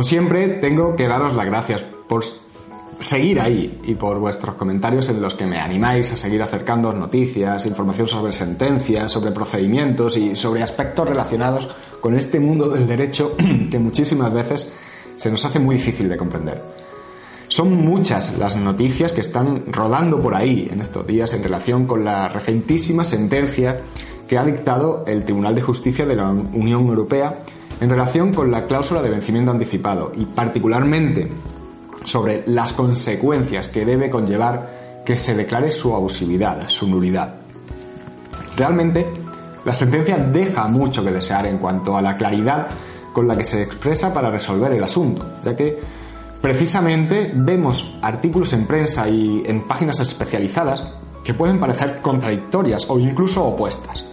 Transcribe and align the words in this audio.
Como 0.00 0.08
siempre, 0.08 0.48
tengo 0.48 0.96
que 0.96 1.06
daros 1.06 1.34
las 1.34 1.44
gracias 1.44 1.84
por 2.08 2.24
seguir 2.98 3.38
ahí 3.38 3.82
y 3.84 3.96
por 3.96 4.18
vuestros 4.18 4.54
comentarios 4.54 5.10
en 5.10 5.20
los 5.20 5.34
que 5.34 5.44
me 5.44 5.58
animáis 5.58 6.10
a 6.10 6.16
seguir 6.16 6.42
acercando 6.42 6.90
noticias, 6.94 7.66
información 7.66 8.08
sobre 8.08 8.32
sentencias, 8.32 9.12
sobre 9.12 9.30
procedimientos 9.30 10.16
y 10.16 10.34
sobre 10.36 10.62
aspectos 10.62 11.06
relacionados 11.06 11.68
con 12.00 12.14
este 12.14 12.40
mundo 12.40 12.70
del 12.70 12.86
derecho 12.86 13.36
que 13.70 13.78
muchísimas 13.78 14.32
veces 14.32 14.72
se 15.16 15.30
nos 15.30 15.44
hace 15.44 15.58
muy 15.58 15.76
difícil 15.76 16.08
de 16.08 16.16
comprender. 16.16 16.62
Son 17.48 17.70
muchas 17.70 18.38
las 18.38 18.56
noticias 18.56 19.12
que 19.12 19.20
están 19.20 19.64
rodando 19.70 20.18
por 20.18 20.34
ahí 20.34 20.66
en 20.72 20.80
estos 20.80 21.06
días 21.06 21.34
en 21.34 21.42
relación 21.42 21.86
con 21.86 22.06
la 22.06 22.30
recentísima 22.30 23.04
sentencia 23.04 23.80
que 24.26 24.38
ha 24.38 24.46
dictado 24.46 25.04
el 25.06 25.24
Tribunal 25.24 25.54
de 25.54 25.60
Justicia 25.60 26.06
de 26.06 26.16
la 26.16 26.30
Unión 26.30 26.86
Europea 26.86 27.44
en 27.80 27.90
relación 27.90 28.32
con 28.32 28.50
la 28.50 28.66
cláusula 28.66 29.02
de 29.02 29.10
vencimiento 29.10 29.50
anticipado 29.50 30.12
y 30.16 30.24
particularmente 30.26 31.28
sobre 32.04 32.44
las 32.46 32.72
consecuencias 32.72 33.68
que 33.68 33.84
debe 33.84 34.10
conllevar 34.10 35.02
que 35.04 35.16
se 35.16 35.34
declare 35.34 35.70
su 35.70 35.94
abusividad, 35.94 36.68
su 36.68 36.86
nulidad. 36.86 37.34
Realmente, 38.56 39.06
la 39.64 39.74
sentencia 39.74 40.16
deja 40.16 40.68
mucho 40.68 41.04
que 41.04 41.10
desear 41.10 41.46
en 41.46 41.58
cuanto 41.58 41.96
a 41.96 42.02
la 42.02 42.16
claridad 42.16 42.68
con 43.12 43.26
la 43.26 43.36
que 43.36 43.44
se 43.44 43.62
expresa 43.62 44.12
para 44.12 44.30
resolver 44.30 44.72
el 44.72 44.84
asunto, 44.84 45.26
ya 45.44 45.56
que 45.56 45.78
precisamente 46.40 47.32
vemos 47.34 47.98
artículos 48.02 48.52
en 48.52 48.66
prensa 48.66 49.08
y 49.08 49.42
en 49.46 49.66
páginas 49.66 50.00
especializadas 50.00 50.84
que 51.24 51.34
pueden 51.34 51.58
parecer 51.58 52.00
contradictorias 52.00 52.88
o 52.88 52.98
incluso 52.98 53.44
opuestas. 53.44 54.04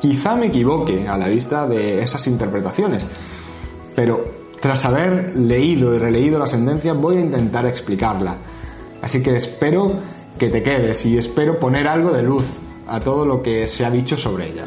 Quizá 0.00 0.36
me 0.36 0.46
equivoque 0.46 1.08
a 1.08 1.16
la 1.16 1.28
vista 1.28 1.66
de 1.66 2.02
esas 2.02 2.26
interpretaciones, 2.28 3.04
pero 3.96 4.24
tras 4.60 4.84
haber 4.84 5.36
leído 5.36 5.94
y 5.94 5.98
releído 5.98 6.38
la 6.38 6.46
sentencia 6.46 6.92
voy 6.92 7.16
a 7.16 7.20
intentar 7.20 7.66
explicarla. 7.66 8.36
Así 9.02 9.22
que 9.22 9.34
espero 9.34 9.92
que 10.38 10.48
te 10.48 10.62
quedes 10.62 11.04
y 11.06 11.18
espero 11.18 11.58
poner 11.58 11.88
algo 11.88 12.10
de 12.10 12.22
luz 12.22 12.44
a 12.86 13.00
todo 13.00 13.26
lo 13.26 13.42
que 13.42 13.66
se 13.66 13.84
ha 13.84 13.90
dicho 13.90 14.16
sobre 14.16 14.50
ella. 14.50 14.66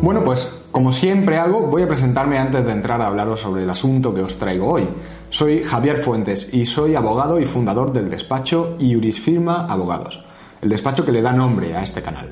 Bueno, 0.00 0.22
pues 0.22 0.63
como 0.74 0.90
siempre 0.90 1.38
hago, 1.38 1.68
voy 1.68 1.82
a 1.82 1.86
presentarme 1.86 2.36
antes 2.36 2.66
de 2.66 2.72
entrar 2.72 3.00
a 3.00 3.06
hablaros 3.06 3.38
sobre 3.38 3.62
el 3.62 3.70
asunto 3.70 4.12
que 4.12 4.22
os 4.22 4.36
traigo 4.40 4.72
hoy. 4.72 4.88
Soy 5.30 5.62
Javier 5.62 5.98
Fuentes 5.98 6.52
y 6.52 6.66
soy 6.66 6.96
abogado 6.96 7.38
y 7.38 7.44
fundador 7.44 7.92
del 7.92 8.10
despacho 8.10 8.74
Iurisfirma 8.80 9.66
Abogados, 9.66 10.24
el 10.60 10.68
despacho 10.68 11.04
que 11.04 11.12
le 11.12 11.22
da 11.22 11.32
nombre 11.32 11.76
a 11.76 11.82
este 11.84 12.02
canal. 12.02 12.28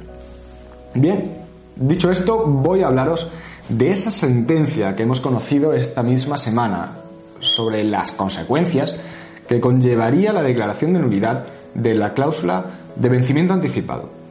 Bien, 0.93 1.37
dicho 1.77 2.11
esto, 2.11 2.45
voy 2.45 2.83
a 2.83 2.89
hablaros 2.89 3.31
de 3.69 3.93
esa 3.93 4.11
sentencia 4.11 4.97
que 4.97 5.05
hemos 5.05 5.21
conocido 5.21 5.73
esta 5.73 6.03
misma 6.03 6.37
semana 6.37 6.91
sobre 7.39 7.85
las 7.85 8.11
consecuencias 8.11 8.99
que 9.47 9.61
conllevaría 9.61 10.33
la 10.33 10.43
declaración 10.43 10.95
de 10.95 10.99
nulidad 10.99 11.45
de 11.75 11.95
la 11.95 12.13
cláusula 12.13 12.65
de 12.97 13.09
vencimiento 13.09 13.55
anticipado. 13.55 14.22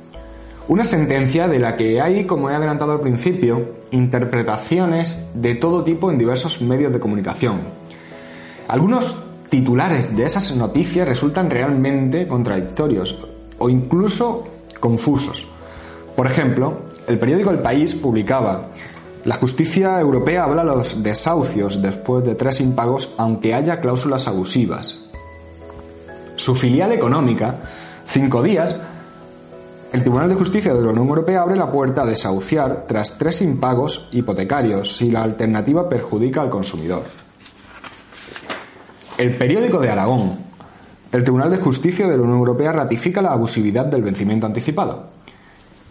Una 0.72 0.86
sentencia 0.86 1.50
de 1.50 1.60
la 1.60 1.76
que 1.76 2.00
hay, 2.00 2.24
como 2.24 2.50
he 2.50 2.56
adelantado 2.56 2.94
al 2.94 3.02
principio, 3.02 3.74
interpretaciones 3.92 5.28
de 5.34 5.56
todo 5.56 5.84
tipo 5.84 6.10
en 6.10 6.18
diversos 6.18 6.62
medios 6.62 6.94
de 6.94 7.00
comunicación, 7.02 7.60
algunos 8.70 9.18
titulares 9.50 10.16
de 10.16 10.24
esas 10.24 10.56
noticias 10.56 11.06
resultan 11.06 11.50
realmente 11.50 12.26
contradictorios 12.26 13.20
o 13.58 13.68
incluso 13.68 14.46
confusos. 14.80 15.46
Por 16.16 16.26
ejemplo, 16.26 16.84
el 17.06 17.20
periódico 17.20 17.52
El 17.52 17.60
País 17.60 17.94
publicaba 17.94 18.70
la 19.26 19.36
justicia 19.36 20.00
europea 20.00 20.46
habla 20.46 20.64
los 20.64 21.04
desahucios 21.04 21.82
después 21.82 22.24
de 22.24 22.36
tres 22.36 22.62
impagos 22.62 23.14
aunque 23.18 23.54
haya 23.54 23.82
cláusulas 23.82 24.26
abusivas. 24.26 25.00
Su 26.38 26.56
filial 26.56 26.94
económica, 26.94 27.58
Cinco 28.06 28.42
Días, 28.42 28.78
el 29.92 30.02
Tribunal 30.02 30.30
de 30.30 30.36
Justicia 30.36 30.74
de 30.74 30.82
la 30.82 30.92
Unión 30.92 31.10
Europea 31.10 31.42
abre 31.42 31.58
la 31.58 31.70
puerta 31.70 32.04
a 32.04 32.06
desahuciar 32.06 32.86
tras 32.88 33.18
tres 33.18 33.42
impagos 33.42 34.08
hipotecarios 34.12 34.96
si 34.96 35.12
la 35.12 35.22
alternativa 35.22 35.90
perjudica 35.90 36.42
al 36.42 36.50
consumidor. 36.50 37.04
El 39.18 39.36
periódico 39.36 39.80
de 39.80 39.90
Aragón. 39.90 40.38
El 41.12 41.24
Tribunal 41.24 41.52
de 41.52 41.58
Justicia 41.58 42.08
de 42.08 42.16
la 42.16 42.24
Unión 42.24 42.40
Europea 42.40 42.72
ratifica 42.72 43.22
la 43.22 43.34
abusividad 43.34 43.86
del 43.86 44.02
vencimiento 44.02 44.48
anticipado. 44.48 45.10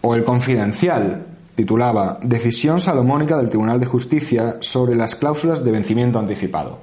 O 0.01 0.15
el 0.15 0.23
Confidencial 0.23 1.27
titulaba 1.53 2.17
Decisión 2.23 2.79
salomónica 2.79 3.37
del 3.37 3.49
Tribunal 3.49 3.79
de 3.79 3.85
Justicia 3.85 4.57
sobre 4.61 4.95
las 4.95 5.15
cláusulas 5.15 5.63
de 5.63 5.71
vencimiento 5.71 6.17
anticipado. 6.17 6.79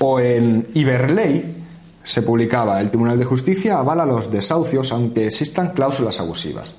O 0.00 0.18
en 0.18 0.66
Iberley 0.74 1.63
se 2.04 2.22
publicaba 2.22 2.80
El 2.80 2.90
Tribunal 2.90 3.18
de 3.18 3.24
Justicia 3.24 3.78
avala 3.78 4.06
los 4.06 4.30
desahucios 4.30 4.92
aunque 4.92 5.26
existan 5.26 5.72
cláusulas 5.72 6.20
abusivas. 6.20 6.74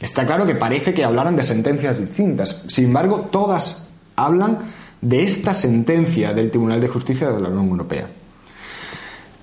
Está 0.00 0.26
claro 0.26 0.44
que 0.44 0.56
parece 0.56 0.92
que 0.92 1.04
hablaran 1.04 1.36
de 1.36 1.44
sentencias 1.44 1.98
distintas, 1.98 2.64
sin 2.66 2.86
embargo 2.86 3.28
todas 3.30 3.86
hablan 4.16 4.58
de 5.00 5.22
esta 5.22 5.54
sentencia 5.54 6.34
del 6.34 6.50
Tribunal 6.50 6.80
de 6.80 6.88
Justicia 6.88 7.30
de 7.30 7.40
la 7.40 7.48
Unión 7.48 7.68
Europea. 7.68 8.08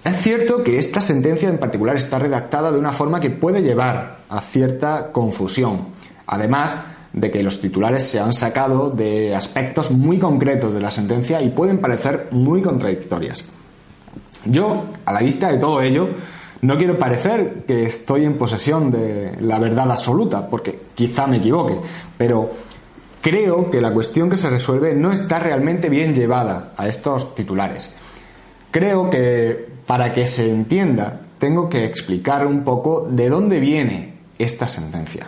Es 0.03 0.18
cierto 0.18 0.64
que 0.64 0.78
esta 0.78 1.00
sentencia 1.00 1.47
en 1.47 1.59
particular 1.59 1.96
está 1.96 2.20
redactada 2.20 2.72
de 2.72 2.80
una 2.80 2.91
forma 2.91 3.20
que 3.20 3.30
puede 3.30 3.62
llevar 3.62 4.18
a 4.30 4.41
cierta 4.41 5.12
confusión, 5.12 5.88
además 6.25 6.75
de 7.14 7.30
que 7.30 7.44
los 7.44 7.62
titulares 7.62 8.03
se 8.03 8.20
han 8.20 8.34
sacado 8.34 8.90
de 8.90 9.36
aspectos 9.36 9.91
muy 9.91 10.18
concretos 10.18 10.74
de 10.74 10.81
la 10.81 10.91
sentencia 10.91 11.41
y 11.41 11.50
pueden 11.50 11.80
parecer 11.80 12.30
muy 12.31 12.62
contradictorias. 12.62 13.46
Yo, 14.46 14.85
a 15.06 15.13
la 15.13 15.19
vista 15.19 15.50
de 15.50 15.57
todo 15.57 15.81
ello, 15.81 16.09
no 16.62 16.78
quiero 16.78 16.97
parecer 16.97 17.63
que 17.68 17.85
estoy 17.85 18.25
en 18.25 18.38
posesión 18.38 18.91
de 18.91 19.35
la 19.41 19.59
verdad 19.59 19.91
absoluta, 19.91 20.47
porque 20.47 20.79
quizá 20.96 21.28
me 21.28 21.38
equivoque, 21.38 21.75
pero 22.18 22.52
creo 23.22 23.69
que 23.72 23.81
la 23.81 23.91
cuestión 23.91 24.29
que 24.29 24.38
se 24.38 24.50
resuelve 24.50 24.94
no 24.94 25.12
está 25.12 25.40
realmente 25.40 25.90
bien 25.90 26.13
llevada 26.13 26.74
a 26.78 26.88
estos 26.88 27.35
titulares. 27.35 27.96
Creo 28.72 29.09
que 29.09 29.68
para 29.85 30.13
que 30.13 30.28
se 30.28 30.50
entienda 30.50 31.22
tengo 31.40 31.68
que 31.68 31.85
explicar 31.85 32.46
un 32.46 32.63
poco 32.63 33.08
de 33.09 33.29
dónde 33.29 33.59
viene 33.59 34.13
esta 34.38 34.68
sentencia. 34.68 35.25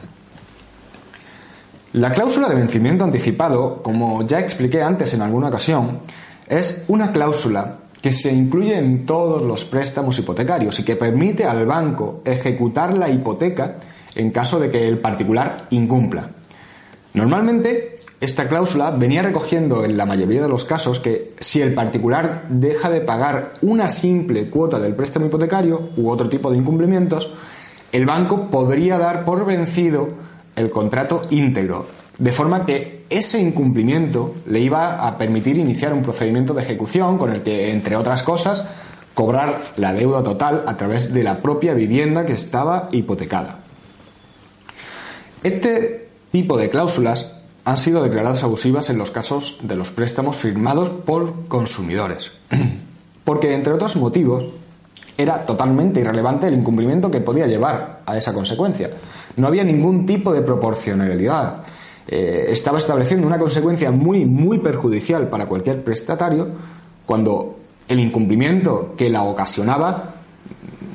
La 1.94 2.12
cláusula 2.12 2.50
de 2.50 2.56
vencimiento 2.56 3.04
anticipado, 3.04 3.82
como 3.84 4.26
ya 4.26 4.40
expliqué 4.40 4.82
antes 4.82 5.14
en 5.14 5.22
alguna 5.22 5.48
ocasión, 5.48 6.00
es 6.48 6.86
una 6.88 7.12
cláusula 7.12 7.78
que 8.04 8.12
se 8.12 8.34
incluye 8.34 8.78
en 8.78 9.06
todos 9.06 9.42
los 9.42 9.64
préstamos 9.64 10.20
hipotecarios 10.20 10.78
y 10.78 10.84
que 10.84 10.98
permite 10.98 11.46
al 11.46 11.66
banco 11.66 12.22
ejecutar 12.26 12.94
la 12.98 13.10
hipoteca 13.10 13.78
en 14.14 14.30
caso 14.30 14.60
de 14.60 14.70
que 14.70 14.86
el 14.86 15.00
particular 15.00 15.68
incumpla. 15.70 16.30
Normalmente 17.14 17.96
esta 18.20 18.50
cláusula 18.50 18.92
venía 18.92 19.22
recogiendo 19.22 19.86
en 19.86 19.96
la 19.96 20.06
mayoría 20.06 20.42
de 20.42 20.50
los 20.50 20.66
casos 20.66 21.00
que 21.00 21.32
si 21.40 21.62
el 21.62 21.74
particular 21.74 22.44
deja 22.50 22.90
de 22.90 23.00
pagar 23.00 23.54
una 23.62 23.88
simple 23.88 24.50
cuota 24.50 24.80
del 24.80 24.96
préstamo 24.96 25.28
hipotecario 25.28 25.92
u 25.96 26.10
otro 26.10 26.28
tipo 26.28 26.52
de 26.52 26.58
incumplimientos, 26.58 27.34
el 27.94 28.06
banco 28.06 28.50
podría 28.50 28.98
dar 28.98 29.24
por 29.24 29.46
vencido 29.46 30.10
el 30.58 30.72
contrato 30.72 31.22
íntegro, 31.30 31.86
de 32.18 32.32
forma 32.32 32.66
que 32.66 33.06
ese 33.10 33.40
incumplimiento 33.40 34.36
le 34.48 34.60
iba 34.60 35.08
a 35.08 35.18
permitir 35.18 35.58
iniciar 35.58 35.94
un 35.94 36.04
procedimiento 36.04 36.54
de 36.54 36.62
ejecución 36.62 37.18
con 37.18 37.32
el 37.32 37.44
que, 37.44 37.72
entre 37.72 37.96
otras 37.96 38.24
cosas, 38.24 38.66
cobrar 39.14 39.62
la 39.78 39.94
deuda 39.94 40.24
total 40.24 40.64
a 40.68 40.78
través 40.78 41.14
de 41.14 41.24
la 41.24 41.38
propia 41.38 41.74
vivienda 41.74 42.26
que 42.26 42.34
estaba 42.34 42.90
hipotecada. 42.92 43.60
Este 45.44 46.10
tipo 46.32 46.58
de 46.58 46.70
cláusulas 46.70 47.40
han 47.66 47.78
sido 47.78 48.04
declaradas 48.04 48.44
abusivas 48.44 48.90
en 48.90 48.98
los 48.98 49.12
casos 49.12 49.58
de 49.62 49.76
los 49.76 49.92
préstamos 49.92 50.36
firmados 50.36 50.90
por 50.90 51.48
consumidores. 51.48 52.32
Porque, 53.24 53.54
entre 53.54 53.74
otros 53.74 53.96
motivos, 53.96 54.46
era 55.18 55.46
totalmente 55.46 56.00
irrelevante 56.00 56.48
el 56.48 56.56
incumplimiento 56.56 57.12
que 57.12 57.22
podía 57.22 57.48
llevar 57.48 58.02
a 58.06 58.18
esa 58.18 58.34
consecuencia. 58.34 58.90
No 59.38 59.48
había 59.48 59.64
ningún 59.64 60.06
tipo 60.06 60.34
de 60.34 60.42
proporcionalidad. 60.42 61.63
Eh, 62.08 62.48
estaba 62.50 62.78
estableciendo 62.78 63.26
una 63.26 63.40
consecuencia 63.40 63.92
muy, 63.92 64.26
muy 64.26 64.60
perjudicial 64.60 65.30
para 65.30 65.46
cualquier 65.46 65.84
prestatario 65.84 66.50
cuando 67.06 67.58
el 67.88 68.00
incumplimiento 68.00 68.94
que 68.98 69.10
la 69.10 69.24
ocasionaba 69.24 70.16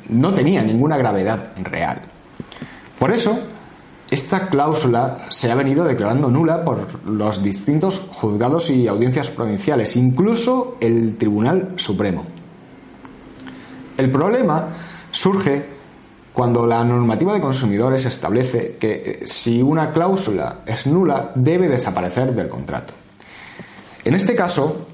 no 0.09 0.33
tenía 0.33 0.61
ninguna 0.63 0.97
gravedad 0.97 1.51
real. 1.63 2.01
Por 2.97 3.11
eso, 3.11 3.39
esta 4.11 4.49
cláusula 4.49 5.19
se 5.29 5.51
ha 5.51 5.55
venido 5.55 5.83
declarando 5.83 6.29
nula 6.29 6.63
por 6.63 7.05
los 7.05 7.43
distintos 7.43 7.99
juzgados 8.11 8.69
y 8.69 8.87
audiencias 8.87 9.29
provinciales, 9.29 9.95
incluso 9.95 10.77
el 10.79 11.15
Tribunal 11.17 11.73
Supremo. 11.75 12.25
El 13.97 14.11
problema 14.11 14.67
surge 15.11 15.78
cuando 16.39 16.65
la 16.65 16.85
normativa 16.85 17.33
de 17.33 17.41
consumidores 17.41 18.05
establece 18.05 18.77
que 18.79 18.91
eh, 18.93 19.27
si 19.27 19.61
una 19.61 19.91
cláusula 19.91 20.59
es 20.65 20.87
nula 20.87 21.33
debe 21.35 21.67
desaparecer 21.67 22.33
del 22.33 22.47
contrato. 22.47 22.93
En 24.05 24.13
este 24.13 24.35
caso, 24.35 24.87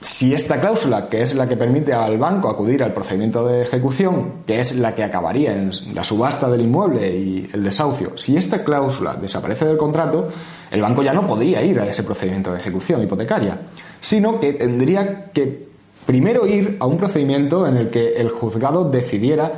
si 0.00 0.32
esta 0.32 0.60
cláusula, 0.60 1.08
que 1.08 1.22
es 1.22 1.34
la 1.34 1.48
que 1.48 1.56
permite 1.56 1.92
al 1.92 2.18
banco 2.18 2.48
acudir 2.48 2.84
al 2.84 2.94
procedimiento 2.94 3.44
de 3.44 3.62
ejecución, 3.62 4.44
que 4.46 4.60
es 4.60 4.76
la 4.76 4.94
que 4.94 5.02
acabaría 5.02 5.56
en 5.56 5.72
la 5.92 6.04
subasta 6.04 6.48
del 6.48 6.60
inmueble 6.60 7.08
y 7.10 7.50
el 7.52 7.64
desahucio, 7.64 8.16
si 8.16 8.36
esta 8.36 8.62
cláusula 8.62 9.14
desaparece 9.14 9.64
del 9.64 9.76
contrato, 9.76 10.28
el 10.70 10.82
banco 10.82 11.02
ya 11.02 11.12
no 11.12 11.26
podría 11.26 11.64
ir 11.64 11.80
a 11.80 11.86
ese 11.88 12.04
procedimiento 12.04 12.52
de 12.52 12.60
ejecución 12.60 13.02
hipotecaria, 13.02 13.58
sino 14.00 14.38
que 14.38 14.52
tendría 14.52 15.32
que 15.32 15.68
primero 16.06 16.46
ir 16.46 16.76
a 16.78 16.86
un 16.86 16.96
procedimiento 16.96 17.66
en 17.66 17.76
el 17.76 17.90
que 17.90 18.20
el 18.20 18.28
juzgado 18.30 18.84
decidiera 18.88 19.52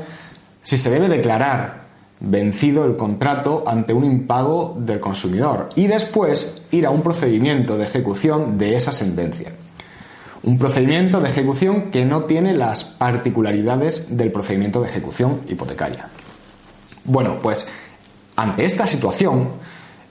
si 0.63 0.79
se 0.79 0.91
debe 0.91 1.09
declarar 1.09 1.83
vencido 2.25 2.85
el 2.85 2.97
contrato 2.97 3.65
ante 3.67 3.93
un 3.93 4.05
impago 4.05 4.77
del 4.79 5.01
consumidor 5.01 5.71
y 5.75 5.89
después 5.89 6.63
ir 6.71 6.87
a 6.87 6.91
un 6.91 7.03
procedimiento 7.03 7.77
de 7.77 7.85
ejecución 7.85 8.59
de 8.59 8.77
esa 8.77 8.93
sentencia. 8.93 9.53
Un 10.45 10.59
procedimiento 10.59 11.21
de 11.21 11.29
ejecución 11.29 11.91
que 11.91 12.05
no 12.05 12.25
tiene 12.25 12.55
las 12.55 12.85
particularidades 12.85 14.17
del 14.17 14.31
procedimiento 14.31 14.81
de 14.81 14.89
ejecución 14.89 15.41
hipotecaria. 15.49 16.09
Bueno, 17.05 17.39
pues 17.41 17.67
ante 18.37 18.65
esta 18.65 18.87
situación, 18.87 19.49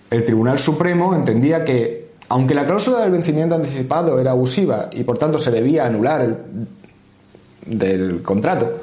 el 0.09 0.25
Tribunal 0.25 0.59
Supremo 0.59 1.15
entendía 1.15 1.63
que, 1.63 2.11
aunque 2.27 2.53
la 2.53 2.65
cláusula 2.65 2.99
del 2.99 3.11
vencimiento 3.11 3.55
anticipado 3.55 4.19
era 4.19 4.31
abusiva 4.31 4.89
y 4.91 5.03
por 5.03 5.17
tanto 5.17 5.39
se 5.39 5.51
debía 5.51 5.85
anular 5.85 6.21
el, 6.21 6.37
del 7.65 8.21
contrato, 8.21 8.79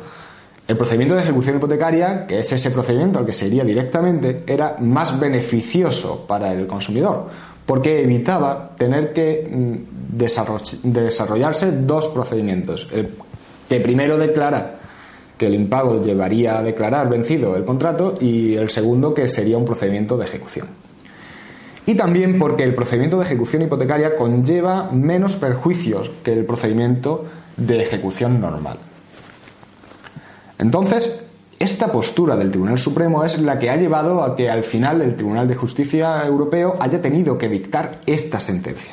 el 0.69 0.76
procedimiento 0.76 1.15
de 1.15 1.23
ejecución 1.23 1.56
hipotecaria, 1.56 2.26
que 2.26 2.41
es 2.41 2.53
ese 2.53 2.70
procedimiento 2.70 3.19
al 3.19 3.25
que 3.25 3.32
se 3.32 3.47
iría 3.47 3.65
directamente, 3.65 4.44
era 4.47 4.76
más 4.81 5.19
beneficioso 5.19 6.26
para 6.29 6.53
el 6.53 6.67
consumidor, 6.67 7.26
porque 7.65 8.03
evitaba 8.03 8.73
tener 8.76 9.15
que 9.15 9.49
mm, 9.50 10.19
desarrollarse 10.93 11.73
dos 11.73 12.09
procedimientos. 12.09 12.87
El 12.93 13.09
que 13.67 13.81
primero 13.81 14.19
declara 14.19 14.75
que 15.38 15.47
el 15.47 15.55
impago 15.55 16.03
llevaría 16.03 16.59
a 16.59 16.62
declarar 16.62 17.09
vencido 17.09 17.56
el 17.56 17.64
contrato 17.64 18.14
y 18.21 18.55
el 18.56 18.69
segundo 18.69 19.14
que 19.14 19.26
sería 19.26 19.56
un 19.56 19.64
procedimiento 19.64 20.19
de 20.19 20.26
ejecución. 20.26 20.67
Y 21.87 21.94
también 21.94 22.38
porque 22.38 22.64
el 22.64 22.75
procedimiento 22.75 23.19
de 23.19 23.25
ejecución 23.25 23.62
hipotecaria 23.62 24.17
conlleva 24.17 24.91
menos 24.91 25.37
perjuicios 25.37 26.11
que 26.23 26.35
el 26.35 26.44
procedimiento 26.44 27.25
de 27.56 27.81
ejecución 27.82 28.38
normal. 28.38 28.76
Entonces, 30.59 31.25
esta 31.59 31.91
postura 31.91 32.37
del 32.37 32.51
Tribunal 32.51 32.79
Supremo 32.79 33.25
es 33.25 33.41
la 33.41 33.59
que 33.59 33.71
ha 33.71 33.77
llevado 33.77 34.23
a 34.23 34.37
que 34.37 34.51
al 34.51 34.63
final 34.63 35.03
el 35.03 35.17
Tribunal 35.17 35.49
de 35.49 35.57
Justicia 35.57 36.25
Europeo 36.25 36.77
haya 36.79 37.01
tenido 37.01 37.37
que 37.37 37.49
dictar 37.49 38.01
esta 38.07 38.39
sentencia. 38.39 38.93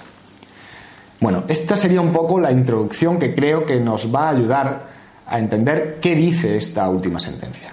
Bueno, 1.19 1.43
esta 1.47 1.77
sería 1.77 2.01
un 2.01 2.11
poco 2.11 2.39
la 2.39 2.51
introducción 2.51 3.19
que 3.19 3.33
creo 3.35 3.65
que 3.65 3.79
nos 3.79 4.13
va 4.13 4.27
a 4.27 4.31
ayudar 4.31 4.87
a 5.27 5.39
entender 5.39 5.97
qué 6.01 6.15
dice 6.15 6.57
esta 6.57 6.89
última 6.89 7.19
sentencia. 7.19 7.71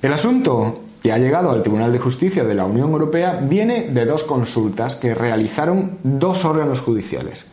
El 0.00 0.12
asunto 0.12 0.80
que 1.02 1.12
ha 1.12 1.18
llegado 1.18 1.50
al 1.50 1.62
Tribunal 1.62 1.92
de 1.92 1.98
Justicia 1.98 2.44
de 2.44 2.54
la 2.54 2.64
Unión 2.64 2.92
Europea 2.92 3.40
viene 3.42 3.88
de 3.88 4.04
dos 4.04 4.22
consultas 4.24 4.94
que 4.94 5.14
realizaron 5.14 5.98
dos 6.02 6.44
órganos 6.44 6.80
judiciales, 6.80 7.46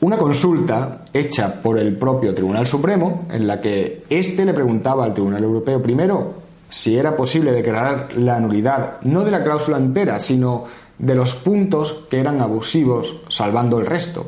una 0.00 0.16
consulta 0.16 1.04
hecha 1.12 1.60
por 1.60 1.78
el 1.78 1.96
propio 1.96 2.34
Tribunal 2.34 2.66
Supremo, 2.66 3.26
en 3.30 3.46
la 3.46 3.60
que 3.60 4.04
éste 4.08 4.44
le 4.44 4.54
preguntaba 4.54 5.04
al 5.04 5.14
Tribunal 5.14 5.42
Europeo 5.42 5.82
primero 5.82 6.48
si 6.70 6.98
era 6.98 7.16
posible 7.16 7.52
declarar 7.52 8.10
la 8.16 8.38
nulidad 8.40 9.00
no 9.02 9.24
de 9.24 9.30
la 9.30 9.42
cláusula 9.42 9.78
entera, 9.78 10.20
sino 10.20 10.64
de 10.98 11.14
los 11.14 11.34
puntos 11.34 12.04
que 12.10 12.20
eran 12.20 12.40
abusivos, 12.40 13.16
salvando 13.28 13.80
el 13.80 13.86
resto. 13.86 14.26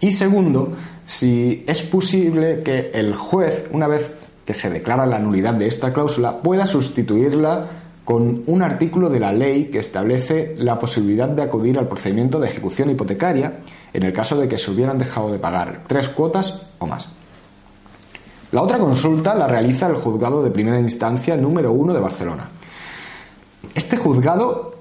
Y 0.00 0.12
segundo, 0.12 0.72
si 1.04 1.64
es 1.66 1.82
posible 1.82 2.62
que 2.64 2.90
el 2.94 3.14
juez, 3.14 3.68
una 3.72 3.86
vez 3.86 4.10
que 4.46 4.54
se 4.54 4.70
declara 4.70 5.06
la 5.06 5.18
nulidad 5.18 5.54
de 5.54 5.66
esta 5.66 5.92
cláusula, 5.92 6.40
pueda 6.42 6.66
sustituirla 6.66 7.66
con 8.04 8.42
un 8.46 8.62
artículo 8.62 9.08
de 9.08 9.20
la 9.20 9.32
ley 9.32 9.66
que 9.66 9.78
establece 9.78 10.54
la 10.58 10.78
posibilidad 10.78 11.28
de 11.28 11.42
acudir 11.42 11.78
al 11.78 11.88
procedimiento 11.88 12.38
de 12.38 12.48
ejecución 12.48 12.90
hipotecaria 12.90 13.60
en 13.94 14.02
el 14.02 14.12
caso 14.12 14.38
de 14.38 14.48
que 14.48 14.58
se 14.58 14.70
hubieran 14.70 14.98
dejado 14.98 15.32
de 15.32 15.38
pagar 15.38 15.84
tres 15.86 16.08
cuotas 16.08 16.60
o 16.78 16.86
más. 16.86 17.08
La 18.52 18.62
otra 18.62 18.78
consulta 18.78 19.34
la 19.34 19.46
realiza 19.46 19.86
el 19.86 19.96
juzgado 19.96 20.42
de 20.42 20.50
primera 20.50 20.78
instancia 20.78 21.36
número 21.36 21.72
uno 21.72 21.94
de 21.94 22.00
Barcelona. 22.00 22.48
Este 23.74 23.96
juzgado, 23.96 24.76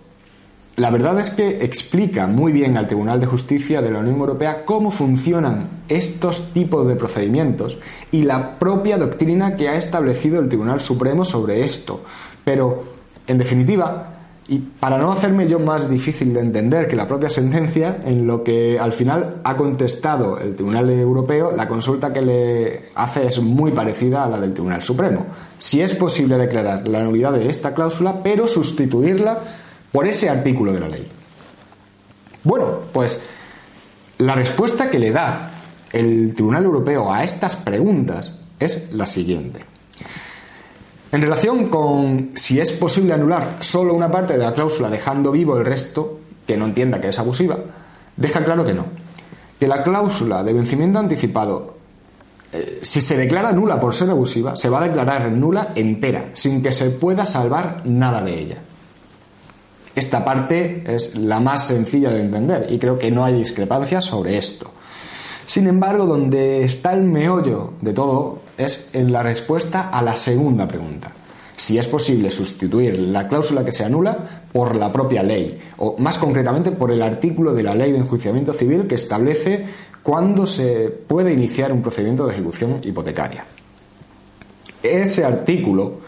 la 0.75 0.89
verdad 0.89 1.19
es 1.19 1.29
que 1.29 1.63
explica 1.63 2.27
muy 2.27 2.51
bien 2.51 2.75
al 2.75 2.87
Tribunal 2.87 3.19
de 3.19 3.25
Justicia 3.27 3.81
de 3.81 3.91
la 3.91 3.99
Unión 3.99 4.19
Europea 4.19 4.65
cómo 4.65 4.91
funcionan 4.91 5.69
estos 5.87 6.51
tipos 6.53 6.87
de 6.87 6.95
procedimientos 6.95 7.77
y 8.11 8.23
la 8.23 8.59
propia 8.59 8.97
doctrina 8.97 9.55
que 9.55 9.69
ha 9.69 9.75
establecido 9.75 10.39
el 10.39 10.49
Tribunal 10.49 10.81
Supremo 10.81 11.23
sobre 11.23 11.63
esto. 11.63 12.03
Pero, 12.43 12.83
en 13.25 13.37
definitiva, 13.37 14.12
y 14.47 14.59
para 14.59 14.97
no 14.97 15.11
hacerme 15.11 15.47
yo 15.47 15.57
más 15.59 15.89
difícil 15.89 16.33
de 16.33 16.41
entender 16.41 16.87
que 16.87 16.95
la 16.95 17.07
propia 17.07 17.29
sentencia, 17.29 17.99
en 18.03 18.27
lo 18.27 18.43
que 18.43 18.77
al 18.77 18.91
final 18.91 19.37
ha 19.43 19.55
contestado 19.55 20.37
el 20.37 20.55
Tribunal 20.55 20.89
Europeo, 20.89 21.53
la 21.55 21.67
consulta 21.67 22.11
que 22.11 22.21
le 22.21 22.81
hace 22.95 23.25
es 23.25 23.39
muy 23.41 23.71
parecida 23.71 24.25
a 24.25 24.27
la 24.27 24.39
del 24.39 24.53
Tribunal 24.53 24.81
Supremo. 24.81 25.25
Si 25.57 25.81
es 25.81 25.93
posible 25.93 26.37
declarar 26.37 26.87
la 26.87 27.03
nulidad 27.03 27.31
de 27.31 27.49
esta 27.49 27.73
cláusula, 27.73 28.21
pero 28.21 28.47
sustituirla 28.47 29.39
por 29.91 30.07
ese 30.07 30.29
artículo 30.29 30.73
de 30.73 30.79
la 30.79 30.89
ley. 30.89 31.07
Bueno, 32.43 32.79
pues 32.91 33.21
la 34.17 34.35
respuesta 34.35 34.91
que 34.91 34.99
le 34.99 35.11
da 35.11 35.51
el 35.93 36.33
Tribunal 36.33 36.65
Europeo 36.65 37.13
a 37.13 37.23
estas 37.23 37.55
preguntas 37.55 38.35
es 38.59 38.91
la 38.91 39.05
siguiente. 39.05 39.61
En 41.13 41.21
relación 41.21 41.67
con 41.67 42.31
si 42.33 42.59
es 42.59 42.71
posible 42.71 43.13
anular 43.13 43.57
solo 43.59 43.93
una 43.93 44.09
parte 44.09 44.33
de 44.33 44.39
la 44.39 44.55
cláusula 44.55 44.89
dejando 44.89 45.31
vivo 45.31 45.55
el 45.55 45.63
resto, 45.63 46.17
que 46.47 46.57
no 46.57 46.65
entienda 46.65 46.99
que 46.99 47.09
es 47.09 47.19
abusiva, 47.19 47.59
deja 48.17 48.43
claro 48.43 48.65
que 48.65 48.73
no. 48.73 48.85
Que 49.59 49.67
la 49.67 49.83
cláusula 49.83 50.43
de 50.43 50.53
vencimiento 50.53 50.97
anticipado, 50.97 51.75
eh, 52.51 52.79
si 52.81 52.99
se 52.99 53.15
declara 53.15 53.51
nula 53.51 53.79
por 53.79 53.93
ser 53.93 54.09
abusiva, 54.09 54.55
se 54.55 54.69
va 54.69 54.79
a 54.81 54.87
declarar 54.87 55.31
nula 55.31 55.69
entera, 55.75 56.31
sin 56.33 56.63
que 56.63 56.71
se 56.71 56.89
pueda 56.89 57.27
salvar 57.27 57.83
nada 57.85 58.23
de 58.23 58.39
ella. 58.39 58.57
Esta 59.95 60.25
parte 60.25 60.83
es 60.87 61.15
la 61.15 61.39
más 61.39 61.67
sencilla 61.67 62.09
de 62.09 62.21
entender 62.21 62.65
y 62.71 62.79
creo 62.79 62.97
que 62.97 63.11
no 63.11 63.23
hay 63.23 63.35
discrepancia 63.35 64.01
sobre 64.01 64.39
esto. 64.39 64.71
Sin 65.45 65.67
embargo, 65.67 66.07
donde 66.07 66.63
está 66.63 66.93
el 66.93 67.03
meollo 67.03 67.73
de 67.81 67.93
todo 67.93 68.42
es 68.57 68.89
en 68.93 69.11
la 69.11 69.23
respuesta 69.23 69.89
a 69.89 70.01
la 70.01 70.15
segunda 70.15 70.67
pregunta. 70.67 71.11
Si 71.55 71.77
es 71.77 71.87
posible 71.87 72.31
sustituir 72.31 72.97
la 72.97 73.27
cláusula 73.27 73.63
que 73.63 73.73
se 73.73 73.85
anula 73.85 74.45
por 74.51 74.75
la 74.75 74.91
propia 74.91 75.21
ley, 75.21 75.59
o 75.77 75.95
más 75.99 76.17
concretamente 76.17 76.71
por 76.71 76.91
el 76.91 77.01
artículo 77.01 77.53
de 77.53 77.63
la 77.63 77.75
ley 77.75 77.91
de 77.91 77.99
enjuiciamiento 77.99 78.53
civil 78.53 78.87
que 78.87 78.95
establece 78.95 79.65
cuándo 80.01 80.47
se 80.47 80.89
puede 80.89 81.31
iniciar 81.31 81.71
un 81.71 81.81
procedimiento 81.81 82.25
de 82.25 82.33
ejecución 82.33 82.81
hipotecaria. 82.83 83.45
Ese 84.81 85.23
artículo 85.23 86.01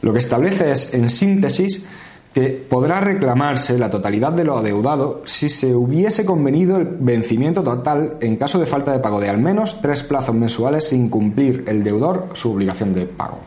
lo 0.00 0.12
que 0.12 0.20
establece 0.20 0.70
es, 0.70 0.94
en 0.94 1.10
síntesis, 1.10 1.86
que 2.32 2.50
podrá 2.50 3.00
reclamarse 3.00 3.78
la 3.78 3.90
totalidad 3.90 4.32
de 4.32 4.44
lo 4.44 4.58
adeudado 4.58 5.22
si 5.24 5.48
se 5.48 5.74
hubiese 5.74 6.24
convenido 6.24 6.76
el 6.76 6.84
vencimiento 6.84 7.62
total 7.62 8.16
en 8.20 8.36
caso 8.36 8.58
de 8.58 8.66
falta 8.66 8.92
de 8.92 8.98
pago 8.98 9.20
de 9.20 9.28
al 9.28 9.38
menos 9.38 9.80
tres 9.80 10.02
plazos 10.02 10.34
mensuales 10.34 10.88
sin 10.88 11.08
cumplir 11.08 11.64
el 11.66 11.82
deudor 11.82 12.28
su 12.34 12.52
obligación 12.52 12.94
de 12.94 13.06
pago. 13.06 13.40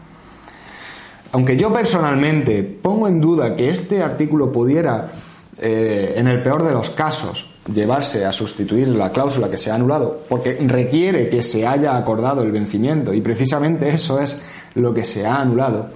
Aunque 1.34 1.56
yo 1.56 1.72
personalmente 1.72 2.64
pongo 2.64 3.08
en 3.08 3.22
duda 3.22 3.56
que 3.56 3.70
este 3.70 4.04
artículo 4.04 4.52
pudiera, 4.52 5.12
eh, 5.58 6.16
en 6.18 6.28
el 6.28 6.42
peor 6.42 6.64
de 6.64 6.74
los 6.74 6.90
casos, 6.90 7.52
llevarse 7.74 8.26
a 8.26 8.32
sustituir 8.32 8.90
la 8.90 9.12
cláusula 9.12 9.50
que 9.50 9.58
se 9.58 9.72
ha 9.72 9.76
anulado, 9.76 10.24
porque 10.28 10.58
requiere 10.68 11.30
que 11.30 11.42
se 11.42 11.66
haya 11.66 11.96
acordado 11.96 12.44
el 12.44 12.52
vencimiento 12.52 13.14
y 13.14 13.22
precisamente 13.22 13.88
eso 13.88 14.20
es 14.20 14.42
lo 14.76 14.94
que 14.94 15.06
se 15.06 15.26
ha 15.26 15.40
anulado, 15.40 15.90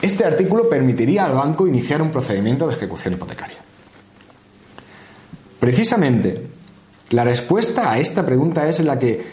este 0.00 0.24
artículo 0.24 0.68
permitiría 0.68 1.24
al 1.24 1.32
banco 1.32 1.66
iniciar 1.66 2.00
un 2.00 2.10
procedimiento 2.10 2.66
de 2.66 2.74
ejecución 2.74 3.14
hipotecaria. 3.14 3.58
Precisamente, 5.58 6.46
la 7.10 7.24
respuesta 7.24 7.90
a 7.90 7.98
esta 7.98 8.24
pregunta 8.24 8.68
es 8.68 8.80
la 8.80 8.98
que, 8.98 9.24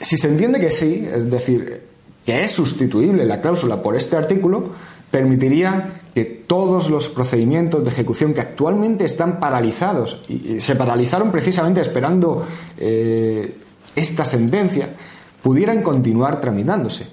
si 0.00 0.16
se 0.16 0.28
entiende 0.28 0.60
que 0.60 0.70
sí, 0.70 1.08
es 1.12 1.30
decir, 1.30 1.82
que 2.24 2.42
es 2.42 2.50
sustituible 2.52 3.24
la 3.24 3.40
cláusula 3.40 3.82
por 3.82 3.96
este 3.96 4.16
artículo, 4.16 4.70
permitiría 5.10 6.00
que 6.14 6.24
todos 6.24 6.90
los 6.90 7.08
procedimientos 7.08 7.82
de 7.82 7.90
ejecución 7.90 8.34
que 8.34 8.40
actualmente 8.40 9.04
están 9.04 9.40
paralizados 9.40 10.22
y 10.28 10.60
se 10.60 10.76
paralizaron 10.76 11.30
precisamente 11.30 11.80
esperando 11.80 12.44
eh, 12.78 13.56
esta 13.94 14.24
sentencia, 14.24 14.88
pudieran 15.42 15.82
continuar 15.82 16.40
tramitándose. 16.40 17.06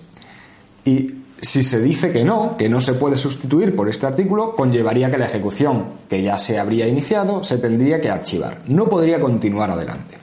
Y 0.86 1.23
si 1.44 1.64
se 1.64 1.82
dice 1.82 2.12
que 2.12 2.24
no, 2.24 2.56
que 2.56 2.70
no 2.70 2.80
se 2.80 2.94
puede 2.94 3.18
sustituir 3.18 3.76
por 3.76 3.90
este 3.90 4.06
artículo, 4.06 4.56
conllevaría 4.56 5.12
que 5.12 5.18
la 5.18 5.26
ejecución 5.26 5.86
que 6.10 6.24
ya 6.24 6.38
se 6.38 6.58
habría 6.58 6.88
iniciado 6.88 7.44
se 7.44 7.58
tendría 7.58 8.00
que 8.00 8.10
archivar. 8.10 8.62
No 8.68 8.88
podría 8.88 9.20
continuar 9.20 9.70
adelante. 9.70 10.18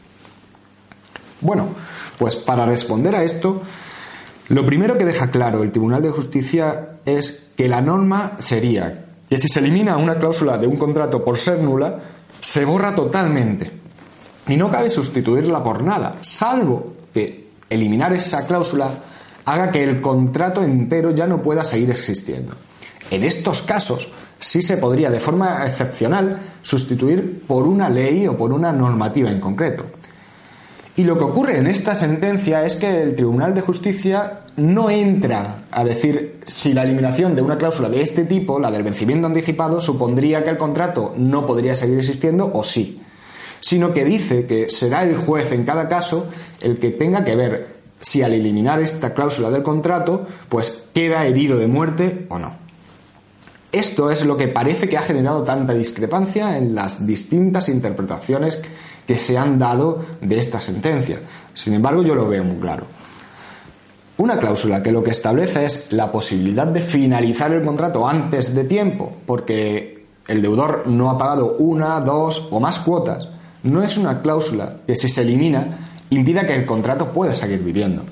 Bueno, 1.42 1.68
pues 2.18 2.36
para 2.36 2.64
responder 2.64 3.14
a 3.14 3.22
esto, 3.22 3.60
lo 4.48 4.64
primero 4.64 4.96
que 4.96 5.04
deja 5.04 5.30
claro 5.30 5.62
el 5.62 5.70
Tribunal 5.70 6.02
de 6.02 6.10
Justicia 6.10 6.96
es 7.04 7.50
que 7.54 7.68
la 7.68 7.82
norma 7.82 8.38
sería 8.38 9.04
que 9.28 9.38
si 9.38 9.48
se 9.48 9.60
elimina 9.60 9.98
una 9.98 10.18
cláusula 10.18 10.56
de 10.56 10.66
un 10.66 10.76
contrato 10.76 11.22
por 11.22 11.36
ser 11.36 11.60
nula, 11.60 11.98
se 12.40 12.64
borra 12.64 12.94
totalmente. 12.94 13.70
Y 14.48 14.56
no 14.56 14.70
cabe 14.70 14.88
sustituirla 14.88 15.62
por 15.62 15.82
nada, 15.82 16.16
salvo 16.22 16.94
que 17.12 17.50
eliminar 17.68 18.12
esa 18.14 18.46
cláusula 18.46 18.90
haga 19.50 19.72
que 19.72 19.82
el 19.82 20.00
contrato 20.00 20.62
entero 20.62 21.10
ya 21.10 21.26
no 21.26 21.42
pueda 21.42 21.64
seguir 21.64 21.90
existiendo. 21.90 22.54
En 23.10 23.24
estos 23.24 23.62
casos, 23.62 24.08
sí 24.38 24.62
se 24.62 24.76
podría 24.76 25.10
de 25.10 25.18
forma 25.18 25.66
excepcional 25.66 26.38
sustituir 26.62 27.42
por 27.48 27.66
una 27.66 27.88
ley 27.88 28.28
o 28.28 28.36
por 28.36 28.52
una 28.52 28.72
normativa 28.72 29.28
en 29.28 29.40
concreto. 29.40 29.86
Y 30.96 31.02
lo 31.02 31.18
que 31.18 31.24
ocurre 31.24 31.58
en 31.58 31.66
esta 31.66 31.96
sentencia 31.96 32.64
es 32.64 32.76
que 32.76 33.02
el 33.02 33.16
Tribunal 33.16 33.52
de 33.52 33.62
Justicia 33.62 34.42
no 34.56 34.88
entra 34.88 35.64
a 35.70 35.82
decir 35.82 36.40
si 36.46 36.72
la 36.72 36.84
eliminación 36.84 37.34
de 37.34 37.42
una 37.42 37.58
cláusula 37.58 37.88
de 37.88 38.02
este 38.02 38.24
tipo, 38.24 38.60
la 38.60 38.70
del 38.70 38.84
vencimiento 38.84 39.26
anticipado, 39.26 39.80
supondría 39.80 40.44
que 40.44 40.50
el 40.50 40.58
contrato 40.58 41.14
no 41.16 41.44
podría 41.46 41.74
seguir 41.74 41.98
existiendo 41.98 42.50
o 42.52 42.62
sí, 42.62 43.00
sino 43.58 43.92
que 43.92 44.04
dice 44.04 44.46
que 44.46 44.70
será 44.70 45.02
el 45.02 45.16
juez 45.16 45.50
en 45.50 45.64
cada 45.64 45.88
caso 45.88 46.28
el 46.60 46.78
que 46.78 46.90
tenga 46.90 47.24
que 47.24 47.34
ver 47.34 47.79
si 48.00 48.22
al 48.22 48.32
eliminar 48.32 48.80
esta 48.80 49.14
cláusula 49.14 49.50
del 49.50 49.62
contrato, 49.62 50.26
pues 50.48 50.84
queda 50.94 51.26
herido 51.26 51.58
de 51.58 51.66
muerte 51.66 52.26
o 52.28 52.38
no. 52.38 52.54
Esto 53.72 54.10
es 54.10 54.24
lo 54.24 54.36
que 54.36 54.48
parece 54.48 54.88
que 54.88 54.98
ha 54.98 55.02
generado 55.02 55.44
tanta 55.44 55.74
discrepancia 55.74 56.58
en 56.58 56.74
las 56.74 57.06
distintas 57.06 57.68
interpretaciones 57.68 58.60
que 59.06 59.18
se 59.18 59.38
han 59.38 59.58
dado 59.58 60.04
de 60.20 60.38
esta 60.38 60.60
sentencia. 60.60 61.20
Sin 61.54 61.74
embargo, 61.74 62.02
yo 62.02 62.14
lo 62.14 62.28
veo 62.28 62.42
muy 62.42 62.56
claro. 62.56 62.84
Una 64.16 64.38
cláusula 64.38 64.82
que 64.82 64.92
lo 64.92 65.04
que 65.04 65.12
establece 65.12 65.64
es 65.64 65.92
la 65.92 66.10
posibilidad 66.10 66.66
de 66.66 66.80
finalizar 66.80 67.52
el 67.52 67.62
contrato 67.62 68.06
antes 68.06 68.54
de 68.54 68.64
tiempo, 68.64 69.12
porque 69.24 70.04
el 70.26 70.42
deudor 70.42 70.86
no 70.86 71.10
ha 71.10 71.16
pagado 71.16 71.56
una, 71.58 72.00
dos 72.00 72.48
o 72.50 72.60
más 72.60 72.80
cuotas, 72.80 73.28
no 73.62 73.82
es 73.82 73.96
una 73.96 74.20
cláusula 74.20 74.76
que 74.86 74.96
si 74.96 75.08
se 75.08 75.22
elimina 75.22 75.89
impida 76.10 76.46
que 76.46 76.54
el 76.54 76.66
contrato 76.66 77.12
pueda 77.12 77.34
seguir 77.34 77.60
viviendo. 77.60 78.02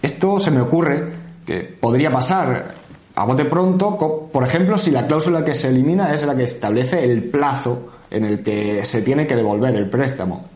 Esto 0.00 0.38
se 0.38 0.50
me 0.50 0.60
ocurre 0.60 1.12
que 1.46 1.60
podría 1.60 2.10
pasar 2.10 2.74
a 3.14 3.24
bote 3.24 3.44
pronto, 3.44 4.30
por 4.32 4.44
ejemplo, 4.44 4.78
si 4.78 4.90
la 4.90 5.06
cláusula 5.06 5.44
que 5.44 5.54
se 5.54 5.68
elimina 5.68 6.12
es 6.12 6.24
la 6.24 6.34
que 6.34 6.44
establece 6.44 7.04
el 7.04 7.24
plazo 7.24 7.90
en 8.10 8.24
el 8.24 8.42
que 8.42 8.84
se 8.84 9.02
tiene 9.02 9.26
que 9.26 9.36
devolver 9.36 9.74
el 9.74 9.88
préstamo. 9.90 10.48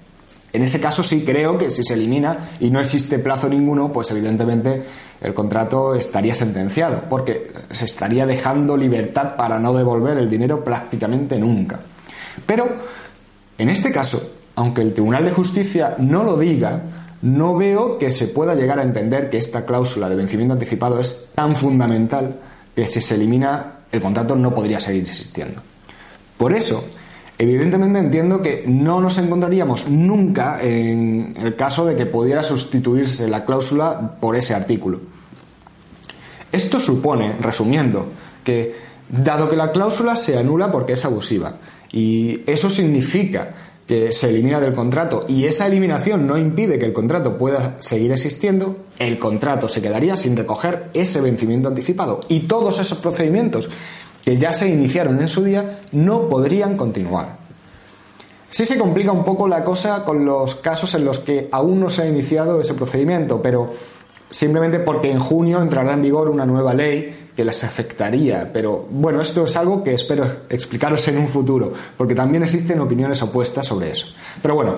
En 0.53 0.63
ese 0.63 0.81
caso 0.81 1.03
sí 1.03 1.23
creo 1.25 1.59
que 1.59 1.71
si 1.71 1.85
se 1.85 1.95
elimina 1.95 2.39
y 2.61 2.71
no 2.71 2.81
existe 2.81 3.19
plazo 3.19 3.49
ninguno, 3.49 3.93
pues 3.93 4.11
evidentemente 4.11 4.83
el 5.21 5.35
contrato 5.35 5.95
estaría 5.95 6.35
sentenciado, 6.35 7.03
porque 7.11 7.53
se 7.71 7.85
estaría 7.85 8.25
dejando 8.25 8.77
libertad 8.77 9.37
para 9.37 9.59
no 9.59 9.75
devolver 9.75 10.17
el 10.17 10.31
dinero 10.31 10.65
prácticamente 10.65 11.39
nunca. 11.39 11.81
Pero 12.47 12.69
en 13.59 13.69
este 13.69 13.93
caso, 13.93 14.36
aunque 14.57 14.83
el 14.83 14.95
Tribunal 14.95 15.25
de 15.25 15.31
Justicia 15.31 15.95
no 15.99 16.25
lo 16.25 16.37
diga, 16.39 16.83
no 17.23 17.57
veo 17.57 17.99
que 17.99 18.11
se 18.11 18.29
pueda 18.29 18.55
llegar 18.55 18.79
a 18.79 18.83
entender 18.83 19.31
que 19.31 19.39
esta 19.39 19.65
cláusula 19.65 20.09
de 20.09 20.17
vencimiento 20.17 20.55
anticipado 20.55 20.99
es 20.99 21.31
tan 21.35 21.55
fundamental 21.55 22.37
que 22.75 22.89
si 22.89 23.01
se 23.01 23.15
elimina 23.15 23.73
el 23.93 24.01
contrato 24.01 24.35
no 24.35 24.55
podría 24.55 24.81
seguir 24.81 25.03
existiendo. 25.03 25.61
Por 26.37 26.53
eso, 26.53 26.85
evidentemente 27.39 27.99
entiendo 27.99 28.43
que 28.43 28.65
no 28.67 29.01
nos 29.01 29.19
encontraríamos 29.19 29.89
nunca 29.89 30.59
en 30.63 31.35
el 31.41 31.55
caso 31.55 31.85
de 31.85 31.95
que 31.95 32.07
pudiera 32.07 32.43
sustituirse 32.43 33.29
la 33.29 33.45
cláusula 33.45 34.17
por 34.21 34.37
ese 34.37 34.55
artículo. 34.55 35.01
Esto 36.51 36.81
supone, 36.81 37.37
resumiendo, 37.41 38.07
que 38.43 38.75
dado 39.09 39.49
que 39.49 39.57
la 39.57 39.73
cláusula 39.73 40.17
se 40.17 40.39
anula 40.39 40.71
porque 40.71 40.95
es 40.95 41.05
abusiva, 41.05 41.55
y 41.93 42.41
eso 42.47 42.69
significa 42.69 43.51
que 43.87 44.13
se 44.13 44.31
elimina 44.31 44.59
del 44.59 44.73
contrato 44.73 45.25
y 45.29 45.45
esa 45.45 45.67
eliminación 45.67 46.27
no 46.27 46.37
impide 46.37 46.79
que 46.79 46.87
el 46.87 46.93
contrato 46.93 47.39
pueda 47.39 47.77
seguir 47.79 48.11
existiendo, 48.11 48.77
el 48.99 49.19
contrato 49.19 49.69
se 49.69 49.81
quedaría 49.81 50.17
sin 50.17 50.37
recoger 50.37 50.91
ese 50.93 51.21
vencimiento 51.21 51.69
anticipado 51.69 52.21
y 52.29 52.41
todos 52.41 52.81
esos 52.81 52.99
procedimientos 52.99 53.69
que 54.25 54.37
ya 54.37 54.53
se 54.53 54.69
iniciaron 54.69 55.21
en 55.21 55.29
su 55.29 55.45
día 55.45 55.81
no 55.93 56.29
podrían 56.29 56.77
continuar. 56.77 57.37
Sí 58.51 58.65
se 58.65 58.79
complica 58.79 59.13
un 59.13 59.25
poco 59.25 59.47
la 59.47 59.63
cosa 59.63 60.05
con 60.05 60.25
los 60.25 60.57
casos 60.57 60.95
en 60.95 61.05
los 61.05 61.21
que 61.21 61.49
aún 61.53 61.79
no 61.79 61.91
se 61.91 62.03
ha 62.03 62.07
iniciado 62.09 62.61
ese 62.61 62.75
procedimiento, 62.75 63.41
pero 63.41 63.73
simplemente 64.31 64.81
porque 64.81 65.13
en 65.13 65.21
junio 65.21 65.63
entrará 65.63 65.93
en 65.93 66.03
vigor 66.03 66.29
una 66.29 66.47
nueva 66.47 66.75
ley 66.75 67.26
que 67.37 67.45
les 67.45 67.63
afectaría. 67.63 68.51
Pero 68.53 68.89
bueno, 68.91 69.21
esto 69.21 69.45
es 69.45 69.55
algo 69.57 69.85
que 69.85 69.93
espero 69.93 70.27
explicaros 70.49 71.07
en 71.09 71.19
un 71.19 71.29
futuro, 71.29 71.73
porque 71.97 72.15
también 72.15 72.43
existen 72.43 72.81
opiniones 72.81 73.23
opuestas 73.23 73.67
sobre 73.67 73.91
eso. 73.91 74.07
Pero 74.41 74.55
bueno, 74.55 74.77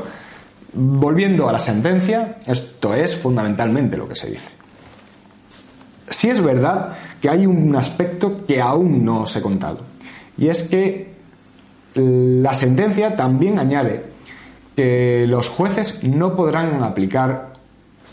volviendo 0.72 1.48
a 1.48 1.52
la 1.52 1.60
sentencia, 1.60 2.38
esto 2.46 2.94
es 2.94 3.16
fundamentalmente 3.16 3.96
lo 3.96 4.08
que 4.08 4.16
se 4.16 4.30
dice. 4.30 4.50
Sí 6.10 6.28
es 6.28 6.42
verdad 6.42 6.94
que 7.20 7.28
hay 7.28 7.46
un 7.46 7.76
aspecto 7.76 8.44
que 8.46 8.60
aún 8.60 9.04
no 9.04 9.22
os 9.22 9.36
he 9.36 9.42
contado, 9.42 9.80
y 10.36 10.48
es 10.48 10.62
que 10.64 11.08
la 11.94 12.54
sentencia 12.54 13.16
también 13.16 13.58
añade 13.58 14.04
que 14.74 15.26
los 15.28 15.48
jueces 15.48 16.04
no 16.04 16.34
podrán 16.34 16.82
aplicar 16.82 17.52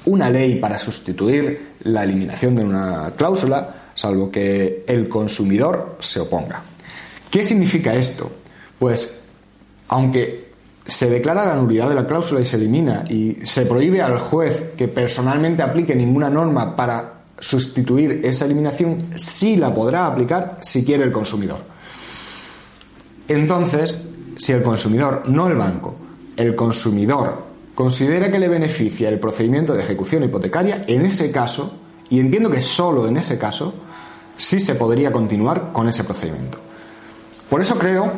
una 0.05 0.29
ley 0.29 0.55
para 0.55 0.77
sustituir 0.77 1.75
la 1.83 2.03
eliminación 2.03 2.55
de 2.55 2.63
una 2.63 3.11
cláusula 3.15 3.84
salvo 3.95 4.29
que 4.29 4.83
el 4.85 5.09
consumidor 5.09 5.97
se 5.99 6.19
oponga. 6.19 6.61
¿Qué 7.31 7.43
significa 7.43 7.93
esto? 7.95 8.31
Pues, 8.77 9.23
aunque 9.87 10.45
se 10.85 11.09
declara 11.09 11.45
la 11.45 11.55
nulidad 11.55 11.89
de 11.89 11.95
la 11.95 12.05
cláusula 12.05 12.41
y 12.41 12.45
se 12.45 12.57
elimina 12.57 13.03
y 13.09 13.37
se 13.43 13.65
prohíbe 13.65 14.01
al 14.01 14.19
juez 14.19 14.71
que 14.77 14.87
personalmente 14.87 15.63
aplique 15.63 15.95
ninguna 15.95 16.29
norma 16.29 16.75
para 16.75 17.13
sustituir 17.39 18.21
esa 18.23 18.45
eliminación, 18.45 18.97
sí 19.15 19.55
la 19.55 19.73
podrá 19.73 20.05
aplicar 20.05 20.59
si 20.61 20.85
quiere 20.85 21.03
el 21.03 21.11
consumidor. 21.11 21.57
Entonces, 23.27 23.95
si 24.37 24.51
el 24.51 24.61
consumidor, 24.61 25.23
no 25.27 25.47
el 25.47 25.55
banco, 25.55 25.95
el 26.37 26.55
consumidor 26.55 27.43
considera 27.73 28.31
que 28.31 28.39
le 28.39 28.47
beneficia 28.47 29.09
el 29.09 29.19
procedimiento 29.19 29.73
de 29.73 29.83
ejecución 29.83 30.23
hipotecaria, 30.23 30.85
en 30.87 31.05
ese 31.05 31.31
caso, 31.31 31.77
y 32.09 32.19
entiendo 32.19 32.49
que 32.49 32.61
solo 32.61 33.07
en 33.07 33.17
ese 33.17 33.37
caso, 33.37 33.73
sí 34.37 34.59
se 34.59 34.75
podría 34.75 35.11
continuar 35.11 35.71
con 35.71 35.87
ese 35.87 36.03
procedimiento. 36.03 36.57
Por 37.49 37.61
eso 37.61 37.75
creo 37.77 38.11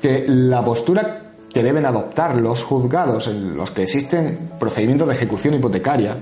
que 0.00 0.24
la 0.28 0.64
postura 0.64 1.32
que 1.52 1.62
deben 1.62 1.86
adoptar 1.86 2.36
los 2.36 2.62
juzgados 2.62 3.28
en 3.28 3.56
los 3.56 3.70
que 3.70 3.84
existen 3.84 4.50
procedimientos 4.58 5.08
de 5.08 5.14
ejecución 5.14 5.54
hipotecaria 5.54 6.18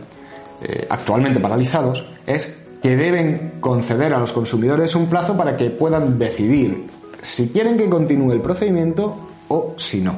eh, 0.63 0.87
actualmente 0.89 1.41
paralizados 1.41 2.05
es 2.27 2.67
que 2.83 2.97
deben 2.97 3.55
conceder 3.61 4.13
a 4.13 4.19
los 4.19 4.33
consumidores 4.33 4.95
un 4.95 5.07
plazo 5.07 5.37
para 5.37 5.57
que 5.57 5.71
puedan 5.71 6.19
decidir 6.19 6.89
si 7.23 7.49
quieren 7.49 7.77
que 7.77 7.89
continúe 7.89 8.33
el 8.33 8.41
procedimiento 8.41 9.17
o 9.49 9.75
si 9.77 10.01
no. 10.01 10.17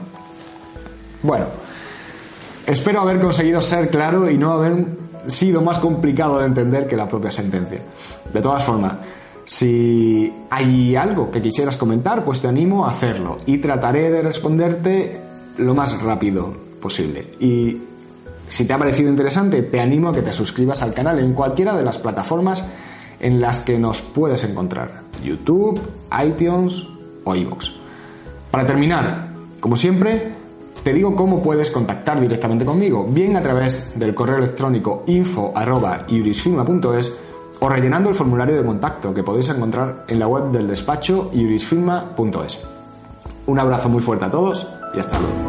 Bueno, 1.22 1.46
espero 2.66 3.00
haber 3.00 3.20
conseguido 3.20 3.60
ser 3.60 3.88
claro 3.90 4.28
y 4.28 4.36
no 4.36 4.52
haber 4.52 5.03
sido 5.26 5.62
más 5.62 5.78
complicado 5.78 6.38
de 6.38 6.46
entender 6.46 6.86
que 6.86 6.96
la 6.96 7.08
propia 7.08 7.30
sentencia. 7.30 7.80
De 8.32 8.40
todas 8.40 8.64
formas, 8.64 8.94
si 9.44 10.32
hay 10.50 10.96
algo 10.96 11.30
que 11.30 11.42
quisieras 11.42 11.76
comentar, 11.76 12.24
pues 12.24 12.40
te 12.40 12.48
animo 12.48 12.86
a 12.86 12.90
hacerlo 12.90 13.38
y 13.46 13.58
trataré 13.58 14.10
de 14.10 14.22
responderte 14.22 15.20
lo 15.58 15.74
más 15.74 16.00
rápido 16.02 16.54
posible. 16.80 17.26
Y 17.40 17.78
si 18.48 18.64
te 18.66 18.72
ha 18.72 18.78
parecido 18.78 19.08
interesante, 19.08 19.62
te 19.62 19.80
animo 19.80 20.08
a 20.08 20.12
que 20.12 20.22
te 20.22 20.32
suscribas 20.32 20.82
al 20.82 20.94
canal 20.94 21.18
en 21.18 21.34
cualquiera 21.34 21.76
de 21.76 21.84
las 21.84 21.98
plataformas 21.98 22.64
en 23.20 23.40
las 23.40 23.60
que 23.60 23.78
nos 23.78 24.02
puedes 24.02 24.44
encontrar. 24.44 25.02
YouTube, 25.22 25.80
iTunes 26.24 26.86
o 27.24 27.34
iVoox. 27.34 27.70
Para 28.50 28.66
terminar, 28.66 29.28
como 29.60 29.76
siempre, 29.76 30.32
te 30.84 30.92
digo 30.92 31.16
cómo 31.16 31.42
puedes 31.42 31.70
contactar 31.70 32.20
directamente 32.20 32.66
conmigo, 32.66 33.06
bien 33.08 33.36
a 33.36 33.42
través 33.42 33.98
del 33.98 34.14
correo 34.14 34.36
electrónico 34.36 35.02
info.iurisfirma.es 35.06 37.16
o 37.58 37.68
rellenando 37.68 38.10
el 38.10 38.14
formulario 38.14 38.56
de 38.56 38.64
contacto 38.64 39.12
que 39.14 39.22
podéis 39.22 39.48
encontrar 39.48 40.04
en 40.06 40.18
la 40.18 40.28
web 40.28 40.50
del 40.50 40.68
despacho 40.68 41.30
iurisfirma.es. 41.32 42.66
Un 43.46 43.58
abrazo 43.58 43.88
muy 43.88 44.02
fuerte 44.02 44.26
a 44.26 44.30
todos 44.30 44.68
y 44.94 45.00
hasta 45.00 45.18
luego. 45.18 45.43